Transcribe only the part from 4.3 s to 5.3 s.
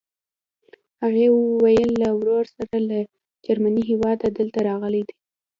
دلته راغلې ده.